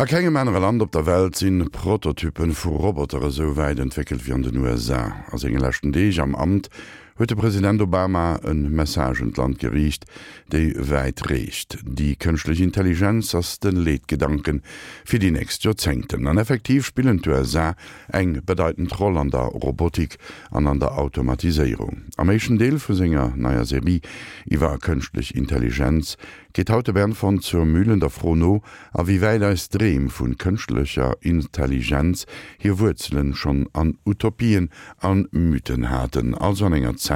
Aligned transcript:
A 0.00 0.06
kegem 0.06 0.36
enre 0.36 0.60
Land 0.60 0.80
op 0.80 0.92
der 0.92 1.04
Welt 1.04 1.36
sinn 1.36 1.68
Prototypen 1.70 2.54
vu 2.54 2.70
Robotere 2.74 3.30
so 3.30 3.56
weit 3.56 3.78
entwickelt 3.78 4.26
wie 4.26 4.32
an 4.32 4.42
den 4.42 4.56
USA. 4.56 5.12
ass 5.30 5.44
engellächten 5.44 5.92
Deeg 5.92 6.18
am 6.20 6.34
Amt 6.34 6.70
huet 7.20 7.28
de 7.28 7.36
Präsident 7.36 7.80
Obama 7.80 8.38
een 8.42 8.70
Messagentland 8.74 9.58
gerieicht, 9.58 10.06
déi 10.48 10.72
wäit 10.88 11.20
recht. 11.28 11.76
Die 11.84 12.14
kënschlech 12.16 12.62
Intelligenz 12.64 13.34
ass 13.36 13.58
den 13.60 13.76
Leetgedanken 13.84 14.62
fir 15.04 15.20
die 15.20 15.30
näst 15.30 15.66
Jozenten. 15.68 16.26
An 16.26 16.40
effektiv 16.40 16.86
spielen 16.86 17.20
USA 17.28 17.74
eng 18.08 18.40
bedeutend 18.46 18.98
Roll 18.98 19.18
an 19.20 19.28
der 19.28 19.52
Robotik 19.52 20.16
an 20.50 20.66
an 20.66 20.80
der 20.80 20.96
Automatisierung. 20.96 22.08
Am 22.16 22.28
méchen 22.28 22.56
Deel 22.56 22.80
vu 22.80 22.94
Singer 22.94 23.34
naier 23.36 23.66
Serie 23.66 24.00
iwwer 24.48 24.78
kënschlech 24.80 25.34
Intelligenz 25.36 26.16
geht 26.54 26.70
haute 26.70 26.94
Bern 26.94 27.12
von 27.12 27.42
zur 27.42 27.66
Mühlen 27.66 28.00
der 28.00 28.10
Frono 28.10 28.62
a 28.92 29.06
wie 29.06 29.20
weil 29.20 29.44
als 29.44 29.68
Dreem 29.68 30.08
vun 30.08 30.38
kënchtlecher 30.38 31.18
Intelligenz 31.20 32.24
hier 32.58 32.80
Wuzelelen 32.80 33.34
schon 33.34 33.68
an 33.74 33.98
Utopien 34.06 34.70
an 34.98 35.28
Mythenhäten 35.32 36.34
also 36.34 36.64
an 36.64 36.72
enger 36.72 36.96
Zeit 36.96 37.09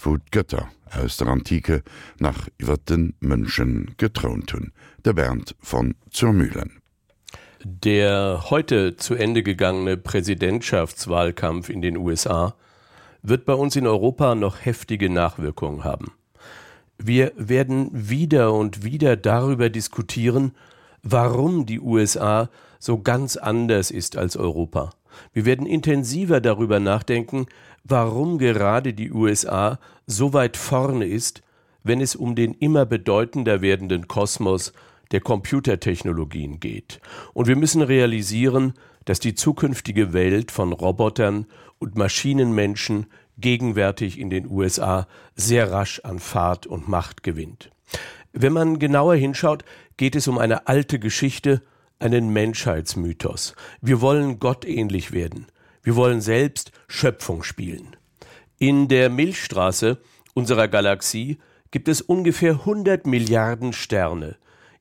wo 0.00 0.16
Götter 0.30 0.68
aus 0.90 1.16
der 1.16 1.28
Antike 1.28 1.82
nach 2.18 2.48
iwwer 2.58 2.78
den 2.78 3.14
Mënschen 3.20 3.94
getront 3.98 4.52
hun. 4.52 4.72
Der 5.04 5.12
Bernd 5.12 5.54
von 5.60 5.94
zur 6.10 6.32
Mühlen. 6.32 6.80
Der 7.64 8.44
heute 8.50 8.96
zu 8.96 9.14
Ende 9.14 9.42
gegangene 9.42 9.96
Präsidentschaftswahlkampf 9.96 11.68
in 11.68 11.82
den 11.82 11.96
USA 11.96 12.54
wird 13.22 13.44
bei 13.44 13.54
uns 13.54 13.76
in 13.76 13.86
Europa 13.86 14.34
noch 14.34 14.64
heftige 14.64 15.10
Nachwirkungen 15.10 15.84
haben. 15.84 16.12
Wir 16.98 17.32
werden 17.36 17.90
wieder 17.92 18.54
und 18.54 18.84
wieder 18.84 19.16
darüber 19.16 19.68
diskutieren, 19.68 20.52
warum 21.02 21.66
die 21.66 21.80
USA 21.80 22.48
so 22.78 23.02
ganz 23.02 23.36
anders 23.36 23.90
ist 23.90 24.16
als 24.16 24.36
Europa. 24.36 24.90
Wir 25.32 25.44
werden 25.44 25.66
intensiver 25.66 26.40
darüber 26.40 26.80
nachdenken, 26.80 27.46
warum 27.88 28.38
gerade 28.38 28.94
die 28.94 29.12
USA 29.12 29.78
so 30.06 30.32
weit 30.32 30.56
vorne 30.56 31.06
ist, 31.06 31.42
wenn 31.82 32.00
es 32.00 32.16
um 32.16 32.34
den 32.34 32.54
immer 32.54 32.84
bedeutender 32.84 33.60
werdenden 33.60 34.08
Kosmos 34.08 34.72
der 35.12 35.20
Computertechnologien 35.20 36.58
geht. 36.58 37.00
Und 37.32 37.46
wir 37.46 37.56
müssen 37.56 37.82
realisieren, 37.82 38.74
dass 39.04 39.20
die 39.20 39.34
zukünftige 39.34 40.12
Welt 40.12 40.50
von 40.50 40.72
Robotern 40.72 41.46
und 41.78 41.96
Maschinenmenschen 41.96 43.06
gegenwärtig 43.38 44.18
in 44.18 44.30
den 44.30 44.50
USA 44.50 45.06
sehr 45.36 45.70
rasch 45.70 46.00
an 46.00 46.18
Fahrt 46.18 46.66
und 46.66 46.88
Macht 46.88 47.22
gewinnt. 47.22 47.70
Wenn 48.32 48.52
man 48.52 48.78
genauer 48.78 49.14
hinschaut, 49.14 49.64
geht 49.96 50.16
es 50.16 50.26
um 50.26 50.38
eine 50.38 50.66
alte 50.66 50.98
Geschichte, 50.98 51.62
einen 51.98 52.30
Menschheitsmythos. 52.32 53.54
Wir 53.80 54.00
wollen 54.00 54.40
gottähnlich 54.40 55.12
werden. 55.12 55.46
Wir 55.86 55.94
wollen 55.94 56.20
selbst 56.20 56.72
Schöpfung 56.88 57.44
spielen. 57.44 57.94
In 58.58 58.88
der 58.88 59.08
Milchstraße 59.08 59.98
unserer 60.34 60.66
Galaxie 60.66 61.38
gibt 61.70 61.86
es 61.86 62.00
ungefähr 62.00 62.54
100 62.54 63.06
Milliarden 63.06 63.72
Sterne, 63.72 64.36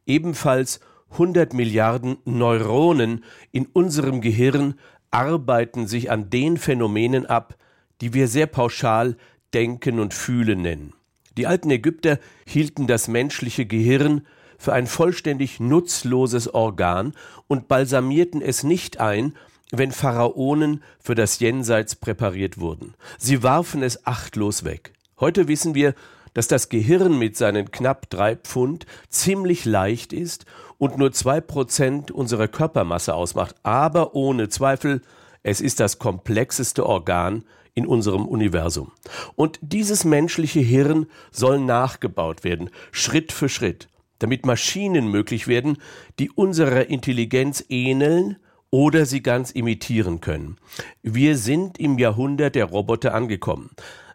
ebenfalls 0.08 0.80
100 1.12 1.54
Milliarden 1.54 2.18
Neuronen 2.26 3.24
in 3.52 3.68
unserem 3.68 4.20
Gehirn 4.20 4.80
arbeiten 5.12 5.86
sich 5.86 6.10
an 6.10 6.32
den 6.32 6.58
Phänomenen 6.58 7.28
ab, 7.28 7.56
die 8.02 8.16
wir 8.16 8.28
sehr 8.28 8.48
pauschal 8.48 9.16
Denken 9.54 10.00
und 10.00 10.16
Fühlen 10.16 10.64
nennen. 10.64 10.94
Die 11.38 11.46
alten 11.46 11.70
Ägypter 11.70 12.18
hielten 12.48 12.88
das 12.88 13.08
menschliche 13.08 13.68
Gehirn 13.68 14.26
für 14.58 14.74
ein 14.74 14.88
vollständig 14.88 15.60
nutzloses 15.60 16.52
Organ 16.52 17.14
und 17.46 17.68
balsamierten 17.68 18.42
es 18.42 18.64
nicht 18.64 19.00
ein, 19.00 19.36
wenn 19.72 19.92
Pharaonen 19.92 20.84
für 21.00 21.16
das 21.16 21.40
Jenseits 21.40 21.96
präpariert 21.96 22.60
wurden. 22.60 22.94
Sie 23.18 23.44
warfen 23.44 23.82
es 23.84 24.06
achtlos 24.06 24.64
weg. 24.64 24.94
Heute 25.20 25.48
wissen 25.48 25.76
wir, 25.76 25.96
dass 26.34 26.48
das 26.48 26.70
Gehirn 26.70 27.18
mit 27.18 27.38
seinen 27.38 27.72
knapp 27.72 28.10
drei 28.10 28.36
Pfund 28.36 28.86
ziemlich 29.10 29.66
leicht 29.66 30.14
ist 30.14 30.46
und 30.78 30.98
nur 30.98 31.12
zwei 31.14 31.42
Prozent 31.42 32.12
unserer 32.12 32.48
Körpermasse 32.48 33.16
ausmacht, 33.16 33.56
aber 33.64 34.16
ohne 34.16 34.50
Zweifel, 34.50 35.02
es 35.44 35.62
ist 35.62 35.80
das 35.80 35.98
komplexeste 35.98 36.86
Organ 36.86 37.46
in 37.74 37.88
unserem 37.88 38.26
Universum. 38.26 38.92
Und 39.36 39.60
dieses 39.62 40.04
menschliche 40.04 40.60
Hirn 40.60 41.08
soll 41.32 41.60
nachgebaut 41.60 42.44
werden, 42.44 42.70
Schritt 42.92 43.32
für 43.32 43.50
Schritt, 43.50 43.88
damit 44.20 44.46
Maschinen 44.46 45.08
möglich 45.08 45.48
werden, 45.48 45.78
die 46.20 46.32
unserer 46.32 46.90
Intelligenz 46.90 47.64
ähneln 47.70 48.38
oder 48.76 49.06
sie 49.06 49.24
ganz 49.24 49.52
imitieren 49.52 50.20
können. 50.20 50.58
Wir 51.02 51.38
sind 51.38 51.80
im 51.80 51.98
Jahrhundert 51.98 52.56
der 52.56 52.66
Roboter 52.66 53.14
angekommen. 53.14 53.70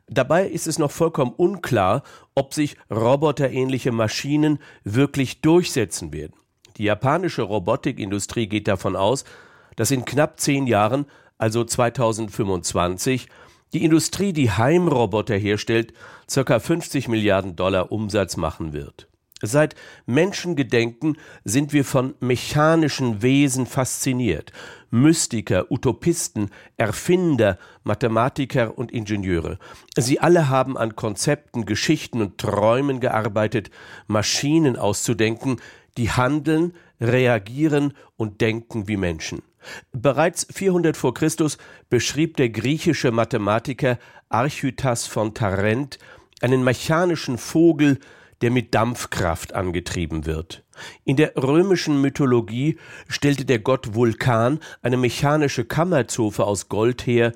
Dabei 0.07 0.47
ist 0.47 0.67
es 0.67 0.79
noch 0.79 0.91
vollkommen 0.91 1.33
unklar, 1.35 2.03
ob 2.35 2.53
sich 2.53 2.77
roboterähnliche 2.91 3.91
Maschinen 3.91 4.59
wirklich 4.85 5.41
durchsetzen 5.41 6.13
werden. 6.13 6.35
Die 6.77 6.85
japanische 6.85 7.41
Robotikindustrie 7.41 8.49
geht 8.49 8.69
davon 8.69 8.97
aus, 8.97 9.25
dass 9.77 9.93
in 9.93 10.05
knapp 10.05 10.39
zehn 10.39 10.67
Jahren, 10.67 11.07
also 11.39 11.65
2025, 11.65 13.29
die 13.73 13.83
Industrie, 13.83 14.35
die 14.35 14.51
Heimroboter 14.51 15.37
herstellt, 15.37 15.95
ca. 16.31 16.59
50 16.61 17.09
Milliarden 17.09 17.57
Dollar 17.57 17.91
Umsatz 17.91 18.37
machen 18.37 18.75
wird. 18.75 19.10
Seit 19.43 19.75
Menschengedenken 20.07 21.17
sind 21.45 21.73
wir 21.73 21.85
von 21.85 22.15
mechanischen 22.21 23.23
Wesen 23.23 23.67
fasziniert. 23.67 24.53
Mystiker, 24.91 25.71
Utopisten, 25.71 26.51
Erfinder, 26.77 27.59
Mathematiker 27.85 28.77
und 28.77 28.93
Ingenieure. 28.93 29.59
Sie 29.97 30.21
alle 30.21 30.49
haben 30.49 30.77
an 30.77 30.95
Konzepten, 30.95 31.65
Geschichten 31.65 32.21
und 32.21 32.39
Träumen 32.39 33.01
gearbeitet, 33.01 33.71
Maschinen 34.09 34.77
auszudenken, 34.77 35.61
die 35.97 36.11
handeln, 36.11 36.75
reagieren 37.01 37.95
und 38.17 38.41
denken 38.41 38.89
wie 38.89 38.97
Menschen. 38.97 39.43
Bereits 39.93 40.47
400 40.53 40.97
vor 40.97 41.15
Christus 41.15 41.59
beschrieb 41.89 42.37
der 42.37 42.51
griechische 42.51 43.11
Mathematiker 43.11 43.99
Archytas 44.29 45.07
von 45.07 45.35
Tarent 45.35 45.99
einen 46.41 46.65
mechanischen 46.65 47.39
Vogel, 47.39 47.99
der 48.43 48.51
mit 48.51 48.75
Dampfkraft 48.75 49.55
angetrieben 49.55 50.27
wird. 50.27 50.65
In 51.05 51.17
der 51.17 51.37
römischen 51.37 52.01
Mythologie 52.01 52.79
stellte 53.09 53.45
der 53.45 53.59
Gott 53.59 53.95
Vulkan 53.95 54.61
eine 54.83 54.97
mechanische 54.97 55.65
Kammerzofe 55.65 56.45
aus 56.45 56.69
Gold 56.69 57.07
her 57.07 57.33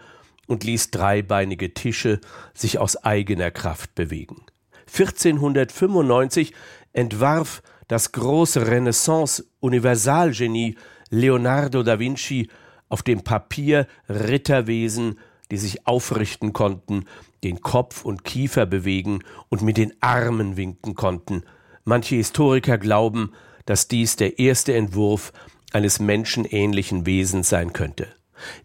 und 0.47 0.65
ließ 0.65 0.91
dreibeinige 0.91 1.75
Tische 1.75 2.21
sich 2.55 2.79
aus 2.79 2.97
eigener 2.97 3.51
Kraft 3.51 3.95
bewegen. 3.95 4.47
1495 4.87 6.55
entwarf 6.93 7.63
das 7.89 8.13
große 8.13 8.67
Renaissance-Universalgenie 8.67 10.77
Leonardo 11.11 11.83
da 11.83 11.99
Vinci 11.99 12.49
auf 12.89 13.03
dem 13.03 13.23
Papier 13.23 13.87
Ritterwesen, 14.09 15.19
die 15.51 15.59
sich 15.59 15.87
aufrichten 15.87 16.53
konnten, 16.53 17.05
den 17.45 17.61
Kopf 17.61 18.05
und 18.05 18.25
Kiefer 18.25 18.67
bewegen 18.67 19.21
und 19.49 19.63
mit 19.63 19.77
den 19.77 19.93
Armen 20.01 20.57
winken 20.57 20.95
konnten. 20.95 21.45
Manche 21.85 22.17
Historiker 22.17 22.79
glauben, 22.79 23.33
dass 23.67 23.89
dies 23.89 24.17
der 24.17 24.39
erste 24.39 24.75
Entwurf 24.75 25.33
eines 25.73 26.01
menschenähnlichen 26.01 27.07
Wesens 27.07 27.49
sein 27.49 27.73
könnte. 27.73 28.09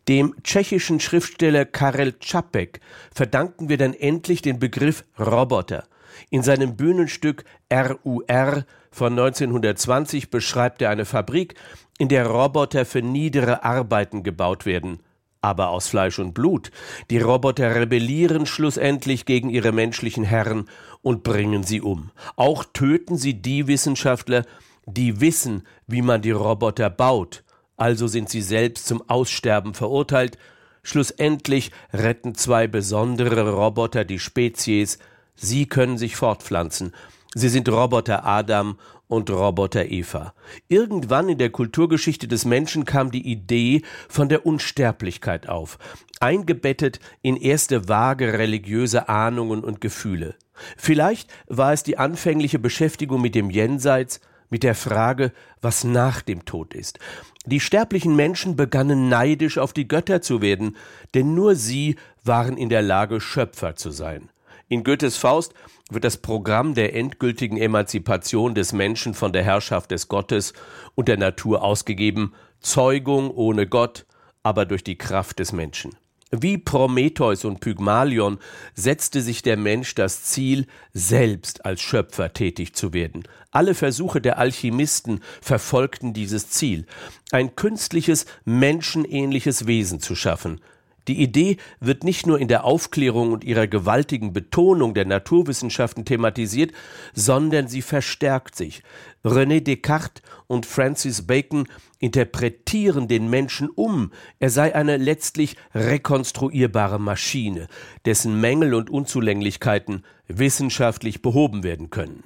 Dem 0.07 0.35
tschechischen 0.43 0.99
Schriftsteller 0.99 1.65
Karel 1.65 2.17
Čapek 2.19 2.79
verdanken 3.13 3.69
wir 3.69 3.77
dann 3.77 3.93
endlich 3.93 4.41
den 4.41 4.59
Begriff 4.59 5.05
Roboter. 5.19 5.85
In 6.29 6.43
seinem 6.43 6.75
Bühnenstück 6.75 7.45
RUR 7.71 8.65
von 8.91 9.13
1920 9.13 10.29
beschreibt 10.29 10.81
er 10.81 10.89
eine 10.89 11.05
Fabrik, 11.05 11.55
in 11.97 12.09
der 12.09 12.27
Roboter 12.27 12.85
für 12.85 13.01
niedere 13.01 13.63
Arbeiten 13.63 14.23
gebaut 14.23 14.65
werden, 14.65 14.99
aber 15.41 15.69
aus 15.69 15.87
Fleisch 15.87 16.19
und 16.19 16.33
Blut. 16.33 16.71
Die 17.09 17.19
Roboter 17.19 17.75
rebellieren 17.75 18.45
schlussendlich 18.45 19.25
gegen 19.25 19.49
ihre 19.49 19.71
menschlichen 19.71 20.23
Herren 20.23 20.69
und 21.01 21.23
bringen 21.23 21.63
sie 21.63 21.81
um. 21.81 22.11
Auch 22.35 22.65
töten 22.65 23.17
sie 23.17 23.41
die 23.41 23.67
Wissenschaftler, 23.67 24.45
die 24.85 25.21
wissen, 25.21 25.63
wie 25.87 26.01
man 26.01 26.21
die 26.21 26.31
Roboter 26.31 26.89
baut, 26.89 27.43
also 27.77 28.07
sind 28.07 28.29
sie 28.29 28.41
selbst 28.41 28.87
zum 28.87 29.07
Aussterben 29.07 29.73
verurteilt. 29.73 30.37
Schlussendlich 30.83 31.71
retten 31.93 32.35
zwei 32.35 32.67
besondere 32.67 33.49
Roboter 33.51 34.05
die 34.05 34.19
Spezies, 34.19 34.99
sie 35.35 35.67
können 35.67 35.97
sich 35.97 36.15
fortpflanzen, 36.15 36.93
Sie 37.35 37.49
sind 37.49 37.69
Roboter 37.69 38.25
Adam 38.25 38.77
und 39.07 39.29
Roboter 39.29 39.85
Eva. 39.85 40.33
Irgendwann 40.67 41.29
in 41.29 41.37
der 41.37 41.51
Kulturgeschichte 41.51 42.27
des 42.27 42.45
Menschen 42.45 42.85
kam 42.85 43.11
die 43.11 43.27
Idee 43.27 43.83
von 44.07 44.29
der 44.29 44.45
Unsterblichkeit 44.45 45.47
auf, 45.47 45.77
eingebettet 46.19 46.99
in 47.21 47.35
erste 47.35 47.87
vage 47.87 48.33
religiöse 48.33 49.09
Ahnungen 49.09 49.63
und 49.63 49.79
Gefühle. 49.79 50.35
Vielleicht 50.75 51.29
war 51.47 51.71
es 51.71 51.83
die 51.83 51.97
anfängliche 51.97 52.59
Beschäftigung 52.59 53.21
mit 53.21 53.35
dem 53.35 53.49
Jenseits, 53.49 54.21
mit 54.49 54.63
der 54.63 54.75
Frage, 54.75 55.31
was 55.61 55.83
nach 55.83 56.21
dem 56.21 56.45
Tod 56.45 56.73
ist. 56.73 56.97
Die 57.45 57.59
sterblichen 57.59 58.15
Menschen 58.15 58.55
begannen 58.55 59.07
neidisch 59.07 59.59
auf 59.59 59.73
die 59.73 59.87
Götter 59.87 60.21
zu 60.21 60.41
werden, 60.41 60.75
denn 61.13 61.35
nur 61.35 61.55
sie 61.55 61.95
waren 62.23 62.57
in 62.57 62.69
der 62.69 62.81
Lage, 62.81 63.21
Schöpfer 63.21 63.75
zu 63.75 63.91
sein. 63.91 64.29
In 64.71 64.83
Goethes 64.83 65.17
Faust 65.17 65.55
wird 65.89 66.03
das 66.03 66.17
Programm 66.17 66.75
der 66.75 66.95
endgültigen 66.95 67.57
Emanzipation 67.57 68.53
des 68.53 68.71
Menschen 68.71 69.15
von 69.15 69.33
der 69.33 69.43
Herrschaft 69.43 69.89
des 69.89 70.07
Gottes 70.07 70.53
und 70.93 71.07
der 71.07 71.17
Natur 71.17 71.63
ausgegeben, 71.63 72.35
Zeugung 72.59 73.31
ohne 73.31 73.65
Gott, 73.65 74.05
aber 74.43 74.67
durch 74.67 74.83
die 74.83 74.97
Kraft 74.97 75.39
des 75.39 75.53
Menschen. 75.53 75.95
Wie 76.29 76.59
Prometheus 76.59 77.45
und 77.45 77.61
Pygmalion 77.61 78.37
setzte 78.75 79.21
sich 79.21 79.41
der 79.41 79.57
Mensch 79.57 79.95
das 79.95 80.25
Ziel, 80.25 80.67
selbst 80.93 81.65
als 81.65 81.81
Schöpfer 81.81 82.31
tätig 82.33 82.75
zu 82.75 82.93
werden. 82.93 83.23
Alle 83.49 83.73
Versuche 83.73 84.21
der 84.21 84.37
Alchemisten 84.37 85.23
verfolgten 85.41 86.13
dieses 86.13 86.51
Ziel, 86.51 86.85
ein 87.31 87.55
künstliches, 87.55 88.27
menschenähnliches 88.45 89.65
Wesen 89.65 89.99
zu 89.99 90.13
schaffen. 90.13 90.61
Die 91.09 91.23
Idee 91.23 91.57
wird 91.79 92.03
nicht 92.03 92.27
nur 92.27 92.37
in 92.37 92.47
der 92.47 92.65
Aufklärung 92.65 93.31
und 93.31 93.43
ihrer 93.43 93.65
gewaltigen 93.65 94.31
Betonung 94.31 94.93
der 94.93 95.05
Naturwissenschaften 95.05 96.05
thematisiert, 96.05 96.71
sondern 97.15 97.67
sie 97.67 97.81
verstärkt 97.81 98.55
sich. 98.55 98.83
René 99.25 99.59
Descartes 99.59 100.21
und 100.45 100.67
Francis 100.67 101.25
Bacon 101.25 101.67
interpretieren 101.97 103.07
den 103.07 103.27
Menschen 103.27 103.71
um, 103.71 104.11
er 104.37 104.51
sei 104.51 104.75
eine 104.75 104.97
letztlich 104.97 105.55
rekonstruierbare 105.73 106.99
Maschine, 106.99 107.69
dessen 108.05 108.39
Mängel 108.39 108.75
und 108.75 108.91
Unzulänglichkeiten 108.91 110.05
wissenschaftlich 110.27 111.23
behoben 111.23 111.63
werden 111.63 111.89
können. 111.89 112.21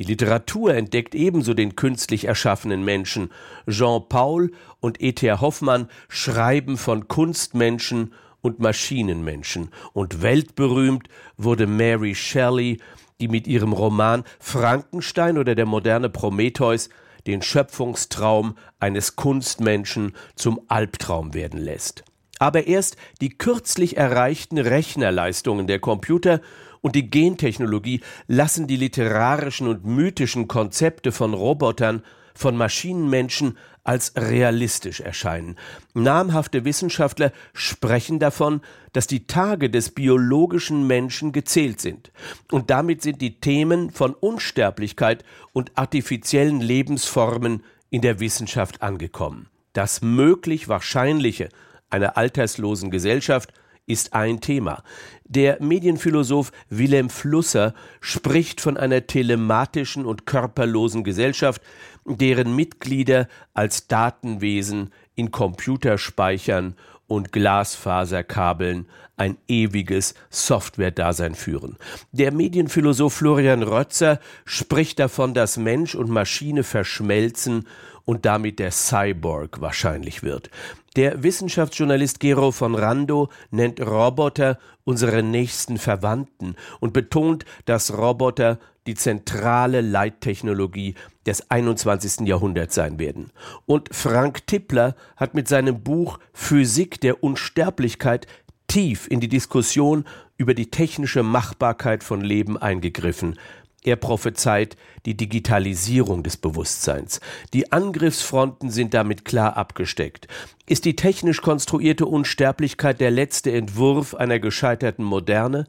Die 0.00 0.06
Literatur 0.06 0.72
entdeckt 0.74 1.14
ebenso 1.14 1.52
den 1.52 1.76
künstlich 1.76 2.24
erschaffenen 2.24 2.86
Menschen. 2.86 3.30
Jean 3.68 4.08
Paul 4.08 4.50
und 4.80 5.02
E.T. 5.02 5.30
Hoffmann 5.30 5.90
schreiben 6.08 6.78
von 6.78 7.06
Kunstmenschen 7.06 8.14
und 8.40 8.60
Maschinenmenschen. 8.60 9.68
Und 9.92 10.22
weltberühmt 10.22 11.06
wurde 11.36 11.66
Mary 11.66 12.14
Shelley, 12.14 12.78
die 13.20 13.28
mit 13.28 13.46
ihrem 13.46 13.74
Roman 13.74 14.24
Frankenstein 14.38 15.36
oder 15.36 15.54
der 15.54 15.66
moderne 15.66 16.08
Prometheus 16.08 16.88
den 17.26 17.42
Schöpfungstraum 17.42 18.56
eines 18.78 19.16
Kunstmenschen 19.16 20.14
zum 20.34 20.62
Albtraum 20.68 21.34
werden 21.34 21.60
lässt. 21.60 22.04
Aber 22.40 22.66
erst 22.66 22.96
die 23.20 23.28
kürzlich 23.28 23.98
erreichten 23.98 24.58
Rechnerleistungen 24.58 25.66
der 25.66 25.78
Computer 25.78 26.40
und 26.80 26.96
die 26.96 27.10
Gentechnologie 27.10 28.00
lassen 28.26 28.66
die 28.66 28.76
literarischen 28.76 29.68
und 29.68 29.84
mythischen 29.84 30.48
Konzepte 30.48 31.12
von 31.12 31.34
Robotern, 31.34 32.02
von 32.34 32.56
Maschinenmenschen 32.56 33.58
als 33.84 34.14
realistisch 34.16 35.00
erscheinen. 35.00 35.56
Namhafte 35.92 36.64
Wissenschaftler 36.64 37.32
sprechen 37.52 38.18
davon, 38.18 38.62
dass 38.94 39.06
die 39.06 39.26
Tage 39.26 39.68
des 39.68 39.90
biologischen 39.90 40.86
Menschen 40.86 41.32
gezählt 41.32 41.82
sind. 41.82 42.10
Und 42.50 42.70
damit 42.70 43.02
sind 43.02 43.20
die 43.20 43.40
Themen 43.40 43.90
von 43.90 44.14
Unsterblichkeit 44.14 45.24
und 45.52 45.72
artifiziellen 45.74 46.60
Lebensformen 46.62 47.64
in 47.90 48.00
der 48.00 48.18
Wissenschaft 48.18 48.80
angekommen. 48.80 49.48
Das 49.74 50.00
möglich 50.00 50.68
Wahrscheinliche 50.68 51.50
einer 51.90 52.16
alterslosen 52.16 52.90
Gesellschaft 52.90 53.52
ist 53.86 54.14
ein 54.14 54.40
Thema. 54.40 54.82
Der 55.24 55.60
Medienphilosoph 55.60 56.52
Wilhelm 56.68 57.10
Flusser 57.10 57.74
spricht 58.00 58.60
von 58.60 58.76
einer 58.76 59.06
telematischen 59.06 60.06
und 60.06 60.26
körperlosen 60.26 61.02
Gesellschaft, 61.02 61.60
deren 62.06 62.54
Mitglieder 62.54 63.28
als 63.52 63.88
Datenwesen 63.88 64.90
in 65.20 65.30
Computerspeichern 65.30 66.74
und 67.06 67.30
Glasfaserkabeln 67.30 68.86
ein 69.18 69.36
ewiges 69.48 70.14
Software-Dasein 70.30 71.34
führen. 71.34 71.76
Der 72.10 72.32
Medienphilosoph 72.32 73.12
Florian 73.12 73.62
Rötzer 73.62 74.18
spricht 74.46 74.98
davon, 74.98 75.34
dass 75.34 75.58
Mensch 75.58 75.94
und 75.94 76.08
Maschine 76.08 76.62
verschmelzen 76.62 77.68
und 78.06 78.24
damit 78.24 78.58
der 78.58 78.70
Cyborg 78.70 79.60
wahrscheinlich 79.60 80.22
wird. 80.22 80.48
Der 80.96 81.22
Wissenschaftsjournalist 81.22 82.18
Gero 82.18 82.50
von 82.50 82.74
Rando 82.74 83.28
nennt 83.50 83.78
Roboter 83.78 84.58
unsere 84.84 85.22
nächsten 85.22 85.76
Verwandten 85.76 86.56
und 86.80 86.94
betont, 86.94 87.44
dass 87.66 87.92
Roboter 87.92 88.58
die 88.90 88.96
zentrale 88.96 89.82
Leittechnologie 89.82 90.96
des 91.24 91.48
21. 91.48 92.26
Jahrhunderts 92.26 92.74
sein 92.74 92.98
werden. 92.98 93.30
Und 93.64 93.94
Frank 93.94 94.48
Tippler 94.48 94.96
hat 95.16 95.32
mit 95.34 95.46
seinem 95.46 95.80
Buch 95.80 96.18
Physik 96.32 97.00
der 97.00 97.22
Unsterblichkeit 97.22 98.26
tief 98.66 99.06
in 99.08 99.20
die 99.20 99.28
Diskussion 99.28 100.04
über 100.38 100.54
die 100.54 100.72
technische 100.72 101.22
Machbarkeit 101.22 102.02
von 102.02 102.20
Leben 102.20 102.58
eingegriffen. 102.58 103.38
Er 103.82 103.96
prophezeit 103.96 104.76
die 105.06 105.16
Digitalisierung 105.16 106.22
des 106.22 106.36
Bewusstseins. 106.36 107.18
Die 107.54 107.72
Angriffsfronten 107.72 108.70
sind 108.70 108.92
damit 108.92 109.24
klar 109.24 109.56
abgesteckt. 109.56 110.28
Ist 110.66 110.84
die 110.84 110.96
technisch 110.96 111.40
konstruierte 111.40 112.04
Unsterblichkeit 112.04 113.00
der 113.00 113.10
letzte 113.10 113.52
Entwurf 113.52 114.14
einer 114.14 114.38
gescheiterten 114.38 115.04
Moderne? 115.04 115.64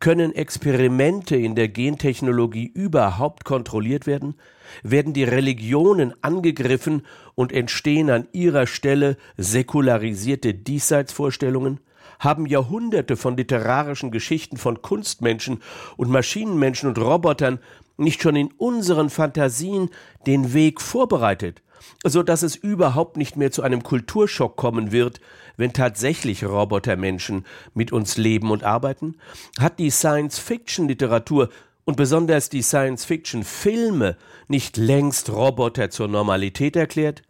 Können 0.00 0.34
Experimente 0.34 1.36
in 1.36 1.54
der 1.54 1.68
Gentechnologie 1.68 2.66
überhaupt 2.66 3.44
kontrolliert 3.44 4.08
werden? 4.08 4.34
Werden 4.82 5.12
die 5.12 5.24
Religionen 5.24 6.14
angegriffen 6.20 7.06
und 7.36 7.52
entstehen 7.52 8.10
an 8.10 8.26
ihrer 8.32 8.66
Stelle 8.66 9.16
säkularisierte 9.36 10.52
Diesseitsvorstellungen? 10.52 11.78
Haben 12.22 12.46
Jahrhunderte 12.46 13.16
von 13.16 13.36
literarischen 13.36 14.12
Geschichten 14.12 14.56
von 14.56 14.80
Kunstmenschen 14.80 15.60
und 15.96 16.08
Maschinenmenschen 16.08 16.88
und 16.88 16.98
Robotern 16.98 17.58
nicht 17.96 18.22
schon 18.22 18.36
in 18.36 18.52
unseren 18.56 19.10
Fantasien 19.10 19.90
den 20.26 20.54
Weg 20.54 20.80
vorbereitet, 20.80 21.62
so 22.04 22.22
dass 22.22 22.42
es 22.42 22.54
überhaupt 22.54 23.16
nicht 23.16 23.36
mehr 23.36 23.50
zu 23.50 23.62
einem 23.62 23.82
Kulturschock 23.82 24.56
kommen 24.56 24.92
wird, 24.92 25.20
wenn 25.56 25.72
tatsächlich 25.72 26.44
Robotermenschen 26.44 27.44
mit 27.74 27.92
uns 27.92 28.16
leben 28.16 28.52
und 28.52 28.62
arbeiten? 28.62 29.16
Hat 29.58 29.80
die 29.80 29.90
Science-Fiction-Literatur 29.90 31.48
und 31.84 31.96
besonders 31.96 32.48
die 32.48 32.62
Science-Fiction-Filme 32.62 34.16
nicht 34.46 34.76
längst 34.76 35.28
Roboter 35.30 35.90
zur 35.90 36.06
Normalität 36.06 36.76
erklärt, 36.76 37.22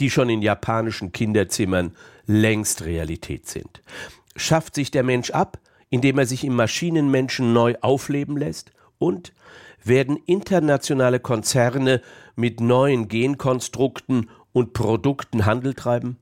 die 0.00 0.10
schon 0.10 0.28
in 0.28 0.42
japanischen 0.42 1.12
Kinderzimmern 1.12 1.94
längst 2.26 2.82
Realität 2.84 3.48
sind? 3.48 3.80
Schafft 4.40 4.74
sich 4.74 4.90
der 4.90 5.02
Mensch 5.02 5.30
ab, 5.30 5.58
indem 5.88 6.18
er 6.18 6.26
sich 6.26 6.44
im 6.44 6.56
Maschinenmenschen 6.56 7.52
neu 7.52 7.74
aufleben 7.80 8.36
lässt? 8.36 8.72
Und 8.98 9.32
werden 9.84 10.18
internationale 10.26 11.20
Konzerne 11.20 12.02
mit 12.36 12.60
neuen 12.60 13.08
Genkonstrukten 13.08 14.30
und 14.52 14.72
Produkten 14.72 15.46
Handel 15.46 15.74
treiben? 15.74 16.18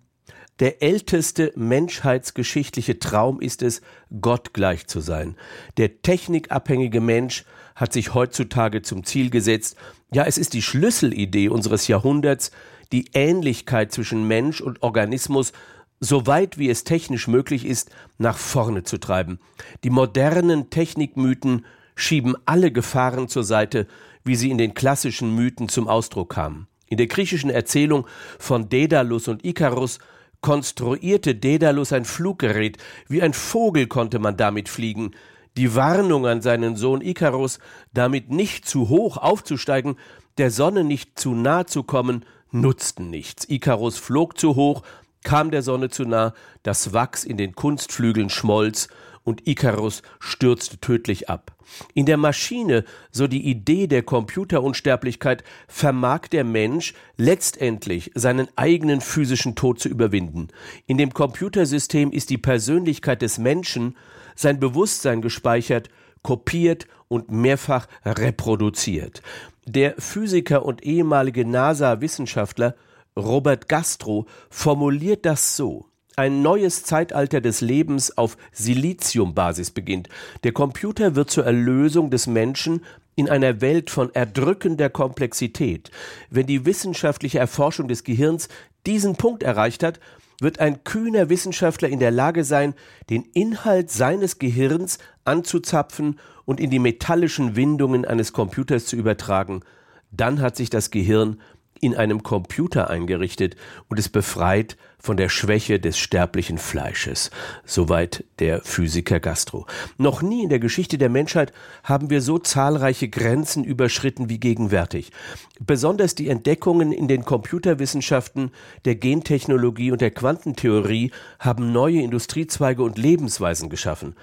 Der 0.60 0.82
älteste 0.82 1.52
menschheitsgeschichtliche 1.54 2.98
Traum 2.98 3.40
ist 3.40 3.62
es, 3.62 3.80
Gott 4.20 4.52
gleich 4.54 4.88
zu 4.88 5.00
sein. 5.00 5.37
Der 5.76 6.02
technikabhängige 6.02 7.00
Mensch 7.00 7.44
hat 7.76 7.92
sich 7.92 8.12
heutzutage 8.14 8.82
zum 8.82 9.04
Ziel 9.04 9.30
gesetzt, 9.30 9.76
ja 10.12 10.25
es 10.25 10.37
ist 10.37 10.54
die 10.54 10.62
Schlüsselidee 10.62 11.48
unseres 11.48 11.87
Jahrhunderts, 11.87 12.50
die 12.90 13.10
Ähnlichkeit 13.12 13.92
zwischen 13.92 14.26
Mensch 14.26 14.60
und 14.60 14.82
Organismus 14.82 15.52
so 16.00 16.26
weit 16.26 16.59
wie 16.59 16.71
es 16.71 16.85
technisch 16.85 17.28
möglich 17.28 17.64
ist, 17.64 17.90
nach 18.19 18.37
vorne 18.37 18.83
zu 18.85 18.99
treiben. 18.99 19.38
Die 19.85 19.90
modernen 19.90 20.71
Technikmythen 20.71 21.64
schieben 21.95 22.37
alle 22.47 22.71
Gefahren 22.71 23.28
zur 23.28 23.45
Seite, 23.45 23.87
wie 24.25 24.37
sie 24.37 24.50
in 24.50 24.59
den 24.59 24.75
klassischen 24.75 25.35
Mythen 25.35 25.69
zum 25.69 25.88
Ausdruck 25.88 26.31
kamen. 26.31 26.69
In 26.87 26.97
der 26.97 27.07
griechischen 27.07 27.50
Erzählung 27.50 28.07
von 28.38 28.69
Daedalus 28.69 29.28
und 29.28 29.45
Ikarus 29.45 29.99
konstruierte 30.40 31.35
Daedalus 31.35 31.93
ein 31.93 32.05
Fluggerät, 32.05 32.78
wie 33.09 33.23
ein 33.23 33.35
Vogel 33.35 33.87
konnte 33.87 34.19
man 34.19 34.37
damit 34.37 34.69
fliegen. 34.69 35.12
Die 35.57 35.75
Warnung 35.75 36.26
an 36.26 36.40
seinen 36.40 36.76
Sohn 36.76 37.00
Ikarus, 37.00 37.59
damit 37.93 38.31
nicht 38.31 38.69
zu 38.69 38.88
hoch 38.88 39.17
aufzusteigen, 39.17 39.97
der 40.38 40.50
Sonne 40.50 40.85
nicht 40.85 41.19
zu 41.19 41.35
nah 41.35 41.67
zu 41.67 41.83
kommen, 41.83 42.25
nutzten 42.52 43.11
nichts. 43.11 43.49
Ikarus 43.49 43.99
flog 43.99 44.38
zu 44.38 44.55
hoch, 44.55 44.83
kam 45.25 45.50
der 45.50 45.62
Sonne 45.62 45.90
zu 45.90 46.04
nah, 46.04 46.34
das 46.62 46.92
Wachs 46.92 47.25
in 47.25 47.37
den 47.37 47.54
Kunstflügeln 47.54 48.30
schmolz 48.30 48.88
und 49.25 49.46
Ikarus 49.46 50.02
stürzte 50.20 50.78
tödlich 50.78 51.28
ab. 51.28 51.52
In 51.92 52.06
der 52.06 52.16
Maschine, 52.16 52.84
so 53.10 53.26
die 53.26 53.46
Idee 53.46 53.87
der 53.87 54.02
Computerunsterblichkeit, 54.02 55.44
vermag 55.66 56.28
der 56.28 56.44
Mensch 56.44 56.94
letztendlich 57.18 58.10
seinen 58.14 58.48
eigenen 58.56 59.02
physischen 59.02 59.54
Tod 59.54 59.80
zu 59.80 59.90
überwinden. 59.90 60.48
In 60.87 60.96
dem 60.96 61.12
Computersystem 61.12 62.10
ist 62.10 62.30
die 62.30 62.38
Persönlichkeit 62.38 63.20
des 63.20 63.37
Menschen, 63.37 63.96
sein 64.34 64.58
Bewusstsein 64.60 65.20
gespeichert, 65.20 65.90
kopiert 66.22 66.87
und 67.08 67.30
mehrfach 67.30 67.87
reproduziert. 68.04 69.22
Der 69.66 69.94
Physiker 69.98 70.64
und 70.64 70.82
ehemalige 70.84 71.44
NASA-Wissenschaftler 71.44 72.75
Robert 73.18 73.68
Gastro 73.68 74.26
formuliert 74.48 75.26
das 75.26 75.56
so. 75.56 75.87
Ein 76.16 76.42
neues 76.42 76.84
Zeitalter 76.84 77.40
des 77.40 77.60
Lebens 77.60 78.16
auf 78.16 78.37
Siliziumbasis 78.52 79.70
beginnt. 79.70 80.08
Der 80.44 80.52
Computer 80.52 81.14
wird 81.14 81.30
zur 81.30 81.44
Erlösung 81.44 82.10
des 82.10 82.26
Menschen 82.26 82.84
in 83.14 83.28
einer 83.28 83.60
Welt 83.60 83.90
von 83.90 84.14
erdrückender 84.14 84.88
Komplexität. 84.88 85.90
Wenn 86.30 86.46
die 86.46 86.64
wissenschaftliche 86.64 87.38
Erforschung 87.38 87.88
des 87.88 88.04
Gehirns 88.04 88.48
diesen 88.87 89.16
Punkt 89.16 89.42
erreicht 89.42 89.82
hat, 89.82 90.00
wird 90.40 90.60
ein 90.60 90.84
kühner 90.84 91.28
Wissenschaftler 91.28 91.88
in 91.88 91.98
der 91.98 92.12
Lage 92.12 92.44
sein, 92.44 92.75
den 93.10 93.25
Inhalt 93.34 93.90
seines 93.90 94.38
Gehirns 94.38 94.98
anzuzapfen 95.25 96.20
und 96.44 96.60
in 96.60 96.70
die 96.70 96.78
metallischen 96.78 97.56
Windungen 97.56 98.04
eines 98.04 98.32
Computers 98.32 98.87
zu 98.87 98.94
übertragen. 98.94 99.62
Dann 100.10 100.40
hat 100.40 100.56
sich 100.56 100.70
das 100.70 100.90
Gehirn 100.90 101.40
in 101.80 101.94
einem 101.94 102.23
Computer 102.23 102.90
eingerichtet 102.90 103.56
und 103.88 103.99
es 103.99 104.08
befreit 104.08 104.76
von 105.00 105.17
der 105.17 105.28
Schwäche 105.28 105.78
des 105.78 105.99
sterblichen 105.99 106.59
Fleisches. 106.59 107.31
Soweit 107.64 108.25
der 108.40 108.61
Physiker 108.62 109.21
Gastro. 109.21 109.67
Noch 109.97 110.23
nie 110.23 110.43
in 110.43 110.49
der 110.49 110.59
Geschichte 110.59 110.99
der 110.99 111.09
Menschheit 111.09 111.52
haben 111.85 112.11
wir 112.11 112.21
so 112.21 112.38
zahlreiche 112.38 113.09
Grenzen 113.09 113.64
überschritten 113.64 114.28
wie 114.28 114.38
gegenwärtig. 114.38 115.12
Besonders 115.61 116.14
die 116.14 116.28
Entdeckungen 116.28 116.93
in 116.93 117.09
den 117.09 117.25
Computerwissenschaften, 117.25 118.50
der 118.85 118.97
Gentechnologie 118.97 119.93
und 119.93 120.00
der 120.00 120.11
Quantentheorie 120.11 121.12
haben 121.38 121.73
neue 121.73 122.00
Industriezweige 122.00 122.83
und 122.83 122.99
Lebensweisen 122.99 123.69
geschaffen. 123.69 124.14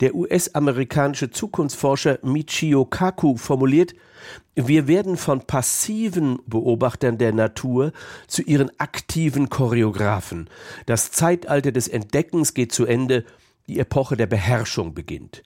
Der 0.00 0.14
US-amerikanische 0.14 1.30
Zukunftsforscher 1.30 2.18
Michio 2.22 2.84
Kaku 2.84 3.36
formuliert, 3.36 3.94
wir 4.54 4.86
werden 4.86 5.16
von 5.16 5.46
passiven 5.46 6.38
Beobachtern 6.46 7.18
der 7.18 7.32
Natur 7.32 7.92
zu 8.26 8.42
ihren 8.42 8.70
aktiven 8.78 9.48
Choreografen. 9.48 10.21
Das 10.86 11.10
Zeitalter 11.10 11.72
des 11.72 11.88
Entdeckens 11.88 12.54
geht 12.54 12.72
zu 12.72 12.86
Ende, 12.86 13.24
die 13.66 13.78
Epoche 13.78 14.16
der 14.16 14.26
Beherrschung 14.26 14.94
beginnt. 14.94 15.42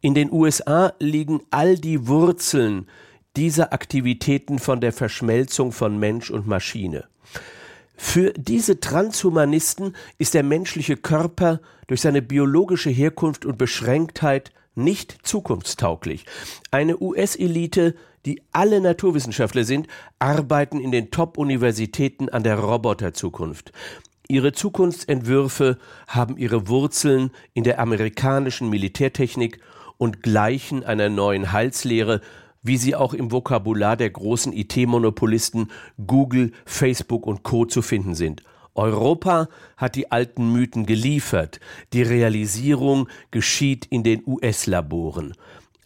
In 0.00 0.14
den 0.14 0.30
USA 0.30 0.92
liegen 1.00 1.40
all 1.50 1.76
die 1.76 2.06
Wurzeln 2.06 2.86
dieser 3.36 3.72
Aktivitäten 3.72 4.58
von 4.58 4.80
der 4.80 4.92
Verschmelzung 4.92 5.72
von 5.72 5.98
Mensch 5.98 6.30
und 6.30 6.46
Maschine. 6.46 7.08
Für 7.96 8.32
diese 8.32 8.78
Transhumanisten 8.78 9.96
ist 10.18 10.34
der 10.34 10.44
menschliche 10.44 10.96
Körper 10.96 11.60
durch 11.88 12.00
seine 12.00 12.22
biologische 12.22 12.90
Herkunft 12.90 13.44
und 13.44 13.58
Beschränktheit 13.58 14.52
nicht 14.76 15.18
zukunftstauglich. 15.24 16.24
Eine 16.70 17.00
US-Elite 17.02 17.94
die 18.28 18.42
alle 18.52 18.80
Naturwissenschaftler 18.80 19.64
sind, 19.64 19.86
arbeiten 20.18 20.80
in 20.80 20.92
den 20.92 21.10
Top-Universitäten 21.10 22.28
an 22.28 22.42
der 22.42 22.58
Roboterzukunft. 22.58 23.72
Ihre 24.30 24.52
Zukunftsentwürfe 24.52 25.78
haben 26.06 26.36
ihre 26.36 26.68
Wurzeln 26.68 27.30
in 27.54 27.64
der 27.64 27.80
amerikanischen 27.80 28.68
Militärtechnik 28.68 29.58
und 29.96 30.22
gleichen 30.22 30.84
einer 30.84 31.08
neuen 31.08 31.50
Heilslehre, 31.50 32.20
wie 32.62 32.76
sie 32.76 32.94
auch 32.94 33.14
im 33.14 33.32
Vokabular 33.32 33.96
der 33.96 34.10
großen 34.10 34.52
IT-Monopolisten 34.52 35.70
Google, 36.06 36.52
Facebook 36.66 37.26
und 37.26 37.42
Co. 37.42 37.64
zu 37.64 37.80
finden 37.80 38.14
sind. 38.14 38.42
Europa 38.74 39.48
hat 39.78 39.94
die 39.94 40.12
alten 40.12 40.52
Mythen 40.52 40.84
geliefert, 40.84 41.58
die 41.94 42.02
Realisierung 42.02 43.08
geschieht 43.30 43.86
in 43.86 44.02
den 44.02 44.22
US-Laboren. 44.26 45.32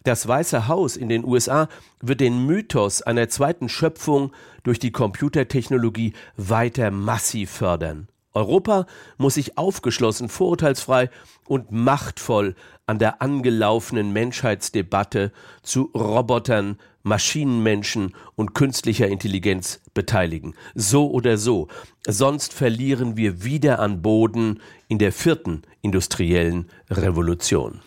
Das 0.03 0.27
Weiße 0.27 0.67
Haus 0.67 0.97
in 0.97 1.07
den 1.07 1.23
USA 1.23 1.69
wird 2.01 2.19
den 2.19 2.45
Mythos 2.45 3.01
einer 3.03 3.29
zweiten 3.29 3.69
Schöpfung 3.69 4.33
durch 4.63 4.79
die 4.79 4.91
Computertechnologie 4.91 6.11
weiter 6.35 6.91
massiv 6.91 7.49
fördern. 7.49 8.09
Europa 8.33 8.87
muss 9.17 9.35
sich 9.35 9.57
aufgeschlossen, 9.57 10.29
vorurteilsfrei 10.29 11.09
und 11.47 11.71
machtvoll 11.71 12.55
an 12.85 12.99
der 12.99 13.21
angelaufenen 13.21 14.11
Menschheitsdebatte 14.11 15.31
zu 15.61 15.91
Robotern, 15.93 16.77
Maschinenmenschen 17.03 18.15
und 18.35 18.53
künstlicher 18.55 19.07
Intelligenz 19.07 19.81
beteiligen. 19.93 20.55
So 20.73 21.11
oder 21.11 21.37
so. 21.37 21.67
Sonst 22.07 22.53
verlieren 22.53 23.17
wir 23.17 23.43
wieder 23.43 23.79
an 23.79 24.01
Boden 24.01 24.61
in 24.87 24.99
der 24.99 25.11
vierten 25.11 25.63
industriellen 25.81 26.69
Revolution. 26.89 27.81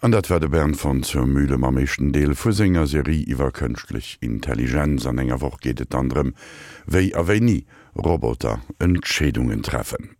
An 0.00 0.12
dat 0.12 0.28
werde 0.28 0.48
Bern 0.48 0.74
von 0.74 1.02
zur 1.02 1.26
mühle 1.26 1.56
mameschen 1.58 2.12
Deel 2.12 2.34
vu 2.34 2.52
Serie 2.52 3.24
iwwer 3.26 3.50
kënchtlich 3.50 4.18
Intelligenz 4.20 5.06
an 5.06 5.18
enger 5.18 5.40
woch 5.40 5.58
gehtt 5.58 5.94
anderem, 5.94 6.34
wéi 6.86 7.14
aéi 7.16 7.40
nie 7.40 7.64
Roboter 7.98 8.60
Entschädungen 8.78 9.62
treffen. 9.62 10.15